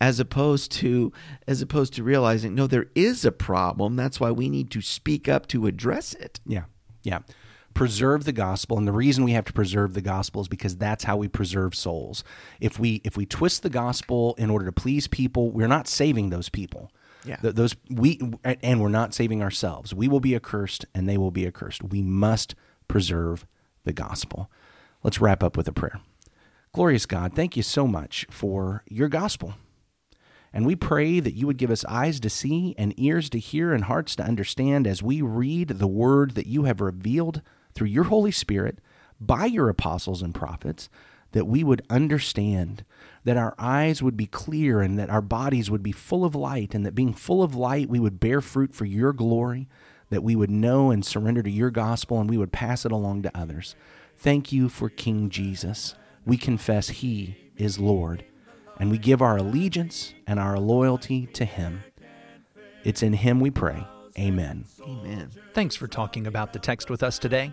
As 0.00 0.20
opposed 0.20 0.70
to 0.72 1.12
as 1.48 1.60
opposed 1.60 1.94
to 1.94 2.04
realizing 2.04 2.54
no 2.54 2.66
there 2.68 2.86
is 2.94 3.24
a 3.24 3.32
problem 3.32 3.96
that's 3.96 4.20
why 4.20 4.30
we 4.30 4.48
need 4.48 4.70
to 4.70 4.80
speak 4.80 5.28
up 5.28 5.48
to 5.48 5.66
address 5.66 6.14
it. 6.14 6.38
Yeah. 6.46 6.64
Yeah. 7.02 7.20
Preserve 7.74 8.24
the 8.24 8.32
gospel, 8.32 8.76
and 8.76 8.86
the 8.86 8.92
reason 8.92 9.24
we 9.24 9.32
have 9.32 9.44
to 9.46 9.52
preserve 9.52 9.94
the 9.94 10.00
gospel 10.00 10.40
is 10.42 10.48
because 10.48 10.76
that's 10.76 11.04
how 11.04 11.16
we 11.16 11.28
preserve 11.28 11.74
souls. 11.74 12.24
If 12.60 12.78
we 12.78 13.00
if 13.04 13.16
we 13.16 13.24
twist 13.24 13.62
the 13.62 13.70
gospel 13.70 14.34
in 14.36 14.50
order 14.50 14.66
to 14.66 14.72
please 14.72 15.06
people, 15.08 15.50
we're 15.50 15.66
not 15.68 15.88
saving 15.88 16.30
those 16.30 16.48
people. 16.48 16.92
Yeah. 17.28 17.36
Th- 17.36 17.54
those 17.54 17.76
we 17.90 18.20
and 18.44 18.80
we're 18.80 18.88
not 18.88 19.14
saving 19.14 19.42
ourselves. 19.42 19.94
We 19.94 20.08
will 20.08 20.20
be 20.20 20.34
accursed, 20.34 20.86
and 20.94 21.08
they 21.08 21.18
will 21.18 21.30
be 21.30 21.46
accursed. 21.46 21.82
We 21.82 22.02
must 22.02 22.54
preserve 22.88 23.46
the 23.84 23.92
gospel. 23.92 24.50
Let's 25.02 25.20
wrap 25.20 25.42
up 25.42 25.56
with 25.56 25.68
a 25.68 25.72
prayer. 25.72 26.00
Glorious 26.72 27.06
God, 27.06 27.34
thank 27.34 27.56
you 27.56 27.62
so 27.62 27.86
much 27.86 28.26
for 28.30 28.82
your 28.88 29.08
gospel. 29.08 29.54
And 30.52 30.64
we 30.64 30.76
pray 30.76 31.20
that 31.20 31.34
you 31.34 31.46
would 31.46 31.58
give 31.58 31.70
us 31.70 31.84
eyes 31.84 32.20
to 32.20 32.30
see 32.30 32.74
and 32.78 32.98
ears 32.98 33.28
to 33.30 33.38
hear 33.38 33.72
and 33.72 33.84
hearts 33.84 34.16
to 34.16 34.22
understand 34.24 34.86
as 34.86 35.02
we 35.02 35.20
read 35.20 35.68
the 35.68 35.86
word 35.86 36.32
that 36.32 36.46
you 36.46 36.64
have 36.64 36.80
revealed 36.80 37.42
through 37.74 37.88
your 37.88 38.04
Holy 38.04 38.30
Spirit 38.30 38.78
by 39.20 39.44
your 39.44 39.68
apostles 39.68 40.22
and 40.22 40.34
prophets, 40.34 40.88
that 41.38 41.44
we 41.44 41.62
would 41.62 41.86
understand, 41.88 42.84
that 43.22 43.36
our 43.36 43.54
eyes 43.60 44.02
would 44.02 44.16
be 44.16 44.26
clear 44.26 44.80
and 44.80 44.98
that 44.98 45.08
our 45.08 45.22
bodies 45.22 45.70
would 45.70 45.84
be 45.84 45.92
full 45.92 46.24
of 46.24 46.34
light, 46.34 46.74
and 46.74 46.84
that 46.84 46.96
being 46.96 47.14
full 47.14 47.44
of 47.44 47.54
light, 47.54 47.88
we 47.88 48.00
would 48.00 48.18
bear 48.18 48.40
fruit 48.40 48.74
for 48.74 48.86
your 48.86 49.12
glory, 49.12 49.68
that 50.10 50.24
we 50.24 50.34
would 50.34 50.50
know 50.50 50.90
and 50.90 51.04
surrender 51.04 51.40
to 51.44 51.50
your 51.50 51.70
gospel 51.70 52.18
and 52.18 52.28
we 52.28 52.36
would 52.36 52.50
pass 52.50 52.84
it 52.84 52.90
along 52.90 53.22
to 53.22 53.38
others. 53.38 53.76
Thank 54.16 54.50
you 54.50 54.68
for 54.68 54.88
King 54.88 55.30
Jesus. 55.30 55.94
We 56.26 56.36
confess 56.36 56.88
he 56.88 57.36
is 57.56 57.78
Lord 57.78 58.24
and 58.80 58.90
we 58.90 58.98
give 58.98 59.22
our 59.22 59.36
allegiance 59.36 60.14
and 60.26 60.40
our 60.40 60.58
loyalty 60.58 61.26
to 61.34 61.44
Him. 61.44 61.84
It's 62.82 63.02
in 63.02 63.12
Him 63.12 63.38
we 63.38 63.50
pray. 63.50 63.86
Amen. 64.18 64.64
Amen. 64.82 65.30
Thanks 65.54 65.76
for 65.76 65.86
talking 65.86 66.26
about 66.26 66.52
the 66.52 66.58
text 66.58 66.90
with 66.90 67.04
us 67.04 67.20
today. 67.20 67.52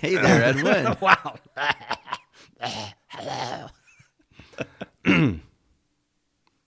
Hey 0.00 0.14
there, 0.14 0.44
Edwin. 0.44 0.96
Wow. 1.00 1.36
Hello, 3.08 3.68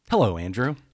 Hello, 0.10 0.38
Andrew. 0.38 0.76